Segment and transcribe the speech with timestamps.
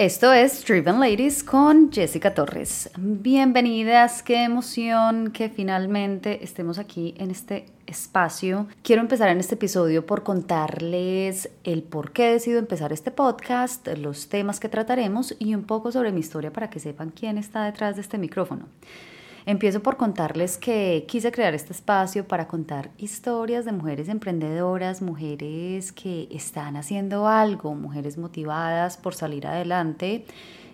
[0.00, 2.90] Esto es Driven Ladies con Jessica Torres.
[2.96, 8.66] Bienvenidas, qué emoción que finalmente estemos aquí en este espacio.
[8.82, 13.88] Quiero empezar en este episodio por contarles el por qué he decidido empezar este podcast,
[13.98, 17.66] los temas que trataremos y un poco sobre mi historia para que sepan quién está
[17.66, 18.68] detrás de este micrófono.
[19.46, 25.92] Empiezo por contarles que quise crear este espacio para contar historias de mujeres emprendedoras, mujeres
[25.92, 30.26] que están haciendo algo, mujeres motivadas por salir adelante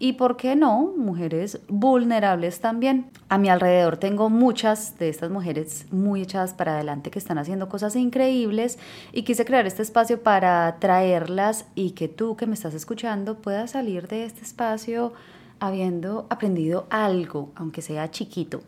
[0.00, 3.10] y, ¿por qué no?, mujeres vulnerables también.
[3.28, 7.68] A mi alrededor tengo muchas de estas mujeres muy echadas para adelante que están haciendo
[7.68, 8.78] cosas increíbles
[9.12, 13.72] y quise crear este espacio para traerlas y que tú que me estás escuchando puedas
[13.72, 15.12] salir de este espacio
[15.60, 18.62] habiendo aprendido algo, aunque sea chiquito.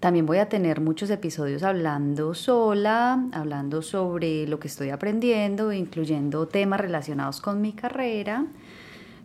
[0.00, 6.46] También voy a tener muchos episodios hablando sola, hablando sobre lo que estoy aprendiendo, incluyendo
[6.46, 8.46] temas relacionados con mi carrera.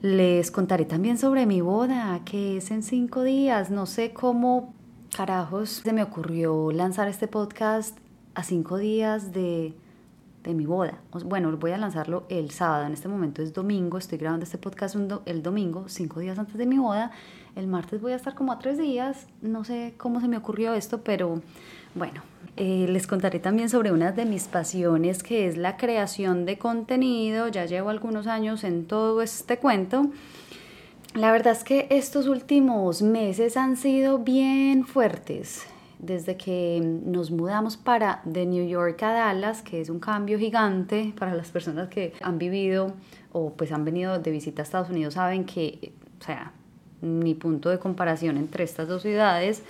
[0.01, 3.69] Les contaré también sobre mi boda, que es en cinco días.
[3.69, 4.73] No sé cómo
[5.15, 7.97] carajos se me ocurrió lanzar este podcast
[8.33, 9.73] a cinco días de
[10.43, 10.99] de mi boda.
[11.25, 14.95] Bueno, voy a lanzarlo el sábado, en este momento es domingo, estoy grabando este podcast
[15.25, 17.11] el domingo, cinco días antes de mi boda.
[17.55, 20.73] El martes voy a estar como a tres días, no sé cómo se me ocurrió
[20.73, 21.41] esto, pero
[21.93, 22.21] bueno,
[22.55, 27.49] eh, les contaré también sobre una de mis pasiones que es la creación de contenido.
[27.49, 30.09] Ya llevo algunos años en todo este cuento.
[31.13, 35.65] La verdad es que estos últimos meses han sido bien fuertes
[36.01, 41.13] desde que nos mudamos para de New York a Dallas, que es un cambio gigante
[41.17, 42.93] para las personas que han vivido
[43.31, 46.53] o pues han venido de visita a Estados Unidos, saben que, o sea,
[47.01, 49.63] mi punto de comparación entre estas dos ciudades.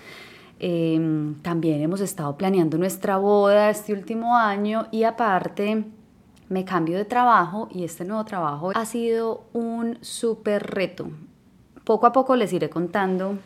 [0.59, 5.83] Em, también hemos estado planeando nuestra boda este último año y aparte
[6.49, 11.09] me cambio de trabajo y este nuevo trabajo ha sido un súper reto.
[11.83, 13.37] Poco a poco les iré contando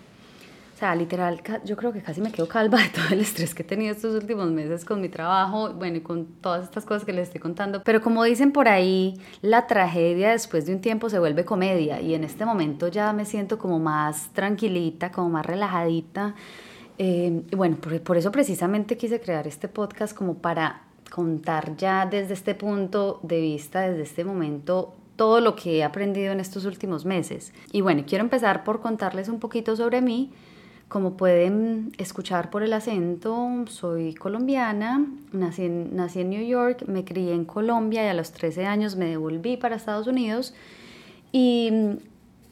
[0.75, 3.63] o sea, literal, yo creo que casi me quedo calva de todo el estrés que
[3.63, 7.13] he tenido estos últimos meses con mi trabajo, bueno, y con todas estas cosas que
[7.13, 7.81] les estoy contando.
[7.81, 12.13] Pero como dicen por ahí, la tragedia después de un tiempo se vuelve comedia y
[12.13, 16.35] en este momento ya me siento como más tranquilita, como más relajadita.
[16.97, 22.05] Eh, y bueno, por, por eso precisamente quise crear este podcast como para contar ya
[22.05, 26.65] desde este punto de vista, desde este momento, todo lo que he aprendido en estos
[26.65, 27.53] últimos meses.
[27.71, 30.33] Y bueno, quiero empezar por contarles un poquito sobre mí
[30.87, 37.03] como pueden escuchar por el acento, soy colombiana, nací en, nací en New York, me
[37.03, 40.53] crié en Colombia y a los 13 años me devolví para Estados Unidos
[41.31, 41.71] y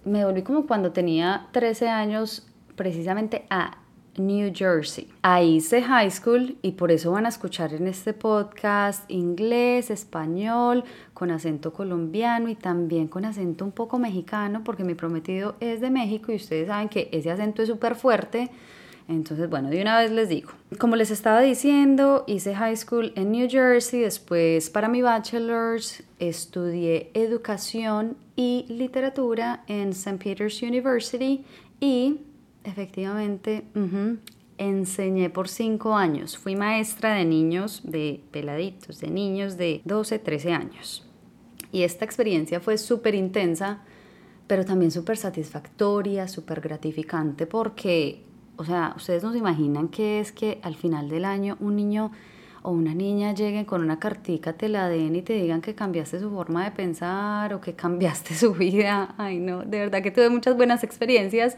[0.04, 3.78] me devolví como cuando tenía 13 años precisamente a
[4.18, 5.08] New Jersey.
[5.22, 10.84] Ahí hice high school y por eso van a escuchar en este podcast inglés, español,
[11.14, 15.90] con acento colombiano y también con acento un poco mexicano, porque mi prometido es de
[15.90, 18.50] México y ustedes saben que ese acento es súper fuerte.
[19.08, 20.52] Entonces, bueno, de una vez les digo.
[20.80, 27.12] Como les estaba diciendo, hice high school en New Jersey, después para mi bachelor's estudié
[27.14, 30.24] educación y literatura en St.
[30.24, 31.44] Peter's University
[31.82, 32.22] y
[32.64, 33.64] efectivamente,
[34.58, 36.38] enseñé por cinco años.
[36.38, 41.06] Fui maestra de niños, de peladitos, de niños de 12, 13 años.
[41.72, 43.82] Y esta experiencia fue súper intensa,
[44.48, 48.24] pero también súper satisfactoria, súper gratificante, porque,
[48.58, 52.12] o sea, ustedes no se imaginan que es que al final del año un niño
[52.62, 56.20] o una niña lleguen con una cartica, te la den y te digan que cambiaste
[56.20, 59.16] su forma de pensar o que cambiaste su vida.
[59.18, 61.58] Ay, no, de verdad que tuve muchas buenas experiencias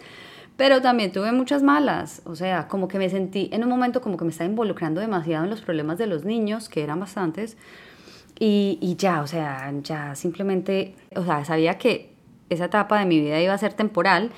[0.58, 4.18] pero también tuve muchas malas, o sea, como que me sentí en un momento como
[4.18, 7.58] que me estaba involucrando demasiado en los problemas de los niños, que eran bastantes,
[8.40, 12.14] y, y ya, o sea, ya simplemente, o sea, sabía que
[12.50, 14.32] esa etapa de mi vida iba a ser temporal,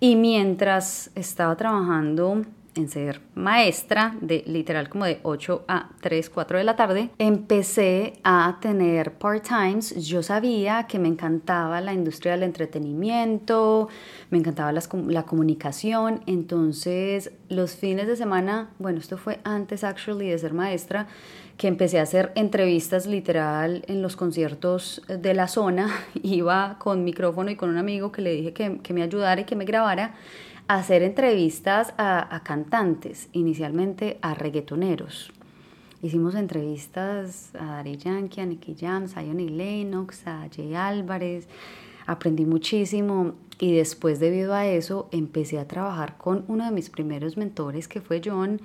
[0.00, 2.42] y mientras estaba trabajando
[2.74, 8.14] en ser maestra, de literal como de 8 a 3, 4 de la tarde, empecé
[8.24, 10.04] a tener part-times.
[10.06, 13.88] Yo sabía que me encantaba la industria del entretenimiento,
[14.30, 20.38] me encantaba la comunicación, entonces los fines de semana, bueno, esto fue antes actually de
[20.38, 21.06] ser maestra,
[21.56, 25.88] que empecé a hacer entrevistas literal en los conciertos de la zona,
[26.22, 29.44] iba con micrófono y con un amigo que le dije que, que me ayudara y
[29.44, 30.14] que me grabara
[30.68, 35.32] hacer entrevistas a, cantantes, inicialmente a reggaetoneros.
[36.02, 41.48] Hicimos entrevistas a Dari Yankee, a Nicky Jam, a Johnny Lennox, a Jay Álvarez.
[42.06, 47.36] Aprendí muchísimo y después debido a eso empecé a trabajar con uno de mis primeros
[47.36, 48.60] mentores que fue John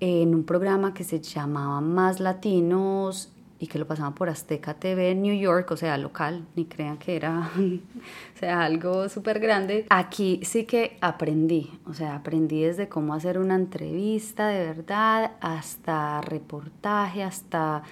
[0.00, 3.32] en un programa que se llamaba Más Latinos
[3.62, 6.98] y que lo pasaban por Azteca TV en New York, o sea, local, ni crean
[6.98, 9.86] que era o sea, algo súper grande.
[9.88, 16.20] Aquí sí que aprendí, o sea, aprendí desde cómo hacer una entrevista de verdad hasta
[16.22, 17.84] reportaje, hasta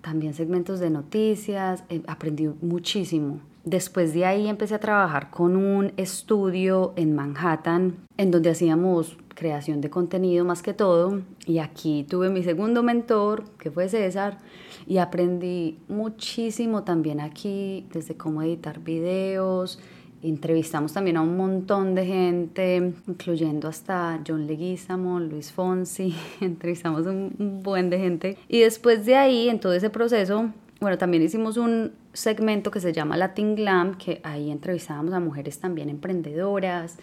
[0.00, 3.38] también segmentos de noticias, eh, aprendí muchísimo.
[3.64, 9.80] Después de ahí empecé a trabajar con un estudio en Manhattan, en donde hacíamos creación
[9.80, 11.22] de contenido más que todo.
[11.46, 14.38] Y aquí tuve mi segundo mentor, que fue César,
[14.86, 19.78] y aprendí muchísimo también aquí, desde cómo editar videos.
[20.22, 27.60] Entrevistamos también a un montón de gente, incluyendo hasta John Leguizamo, Luis Fonsi, entrevistamos un,
[27.62, 28.38] buen de gente.
[28.48, 30.50] Y después de ahí, en todo ese proceso,
[30.80, 35.58] bueno, también hicimos un segmento que se llama Latin Glam, que ahí entrevistábamos a mujeres
[35.58, 36.98] también emprendedoras.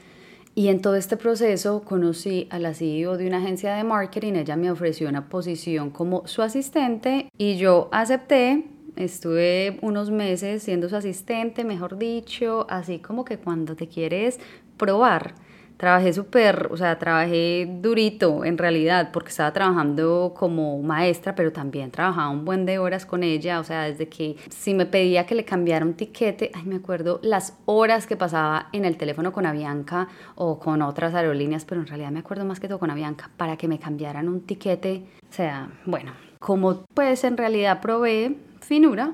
[0.55, 4.33] Y en todo este proceso conocí a la CEO de una agencia de marketing.
[4.33, 8.65] Ella me ofreció una posición como su asistente y yo acepté.
[8.95, 14.39] Estuve unos meses siendo su asistente, mejor dicho, así como que cuando te quieres
[14.75, 15.35] probar
[15.79, 21.89] trabajé súper, o sea, trabajé durito en realidad, porque estaba trabajando como maestra, pero también
[21.89, 25.35] trabajaba un buen de horas con ella, o sea, desde que si me pedía que
[25.35, 29.45] le cambiara un tiquete, ay, me acuerdo las horas que pasaba en el teléfono con
[29.45, 33.29] Avianca o con otras aerolíneas, pero en realidad me acuerdo más que todo con Avianca,
[33.37, 39.13] para que me cambiaran un tiquete, o sea, bueno, como pues en realidad probé finura,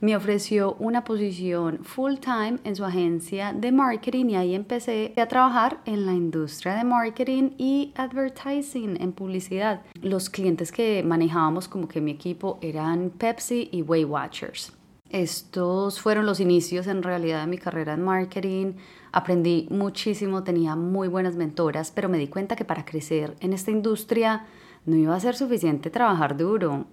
[0.00, 5.26] me ofreció una posición full time en su agencia de marketing y ahí empecé a
[5.26, 9.82] trabajar en la industria de marketing y advertising, en publicidad.
[10.02, 14.72] Los clientes que manejábamos como que mi equipo eran Pepsi y Weight Watchers.
[15.10, 18.72] Estos fueron los inicios en realidad de mi carrera en marketing.
[19.12, 23.70] Aprendí muchísimo, tenía muy buenas mentoras, pero me di cuenta que para crecer en esta
[23.70, 24.44] industria
[24.86, 26.86] no iba a ser suficiente trabajar duro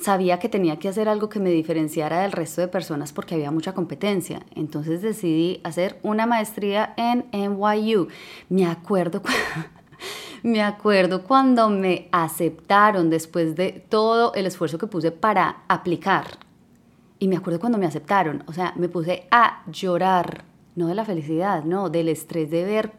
[0.00, 3.50] sabía que tenía que hacer algo que me diferenciara del resto de personas porque había
[3.50, 4.42] mucha competencia.
[4.54, 8.08] Entonces decidí hacer una maestría en NYU.
[8.48, 9.22] Me acuerdo
[10.42, 16.26] me acuerdo cuando me aceptaron después de todo el esfuerzo que puse para aplicar.
[17.18, 20.44] Y me acuerdo cuando me aceptaron, o sea, me puse a llorar,
[20.74, 22.92] no de la felicidad, no, del estrés de ver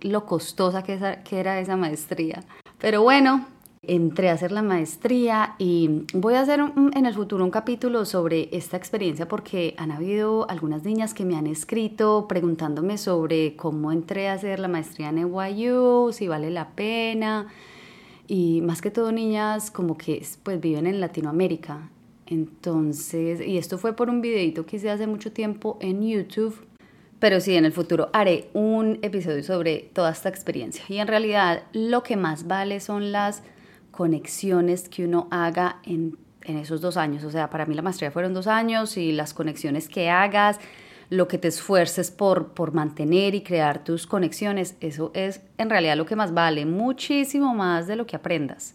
[0.00, 2.42] lo costosa que, que era esa maestría.
[2.78, 3.46] Pero bueno,
[3.84, 8.48] entré a hacer la maestría y voy a hacer en el futuro un capítulo sobre
[8.52, 14.28] esta experiencia porque han habido algunas niñas que me han escrito preguntándome sobre cómo entré
[14.28, 17.48] a hacer la maestría en NYU, si vale la pena
[18.28, 21.90] y más que todo niñas como que pues viven en Latinoamérica.
[22.26, 26.66] Entonces, y esto fue por un videito que hice hace mucho tiempo en YouTube
[27.18, 30.82] pero sí, en el futuro haré un episodio sobre toda esta experiencia.
[30.88, 33.44] Y en realidad lo que más vale son las
[33.92, 37.22] conexiones que uno haga en, esos dos años.
[37.22, 40.58] O sea, para mí la maestría fueron dos años y las conexiones que hagas,
[41.08, 45.96] lo que te esfuerces por, por mantener y crear tus conexiones, eso es en realidad
[45.96, 48.74] lo que más vale, muchísimo más de lo que aprendas.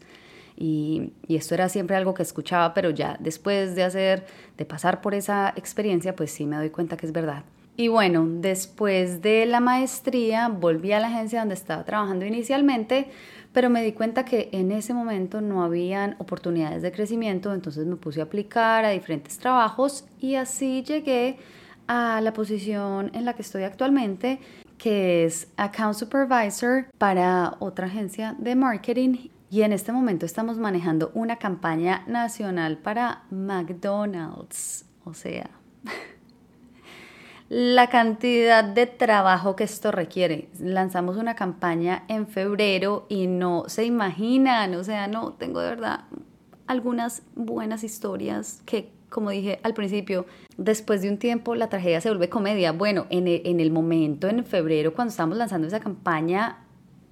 [0.55, 4.25] Y, y, esto era siempre algo que escuchaba, pero ya después de hacer,
[4.57, 7.43] de pasar por esa experiencia, pues sí me doy cuenta que es verdad.
[7.79, 13.11] Y bueno, después de la maestría volví a la agencia donde estaba trabajando inicialmente,
[13.53, 17.95] pero me di cuenta que en ese momento no habían oportunidades de crecimiento, entonces me
[17.95, 21.37] puse a aplicar a diferentes trabajos y así llegué
[21.85, 24.39] a la posición en la que estoy actualmente,
[24.79, 29.29] que es Account Supervisor para otra agencia de marketing.
[29.51, 34.85] Y en este momento estamos manejando una campaña nacional para McDonald's.
[35.05, 35.51] O sea,
[37.49, 40.49] la cantidad de trabajo que esto requiere.
[40.59, 46.01] Lanzamos una campaña en febrero y no se imaginan, o sea, no, tengo de verdad
[46.67, 50.25] algunas buenas historias que, como dije al principio,
[50.57, 52.73] después de un tiempo la tragedia se vuelve comedia.
[52.73, 56.57] Bueno, en el, en el momento, en febrero, cuando estábamos lanzando esa campaña,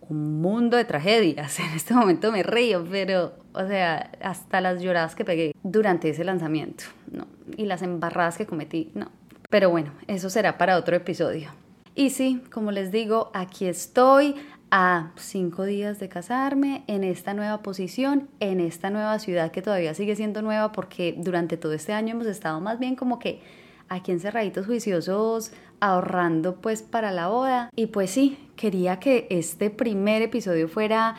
[0.09, 1.59] un mundo de tragedias.
[1.65, 6.23] En este momento me río, pero, o sea, hasta las lloradas que pegué durante ese
[6.23, 7.25] lanzamiento, ¿no?
[7.57, 9.09] Y las embarradas que cometí, no,
[9.49, 11.49] pero bueno, eso será para otro episodio.
[11.95, 14.35] Y sí, como les digo, aquí estoy
[14.71, 19.93] a cinco días de casarme en esta nueva posición, en esta nueva ciudad que todavía
[19.93, 23.41] sigue siendo nueva porque durante todo este año hemos estado más bien como que
[23.87, 27.69] aquí encerraditos juiciosos, ahorrando pues para la boda.
[27.75, 31.15] Y pues sí, quería que este primer episodio fuera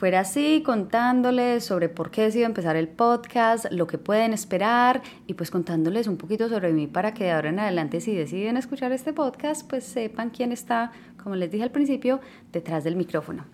[0.00, 5.34] fuera así, contándoles sobre por qué decido empezar el podcast, lo que pueden esperar y
[5.34, 8.92] pues contándoles un poquito sobre mí para que de ahora en adelante si deciden escuchar
[8.92, 10.90] este podcast, pues sepan quién está,
[11.22, 13.44] como les dije al principio, detrás del micrófono.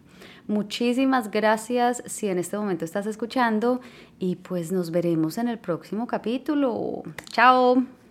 [0.46, 3.80] Muchísimas gracias si en este momento estás escuchando
[4.20, 7.02] y pues nos veremos en el próximo capítulo.
[7.32, 8.05] Chao.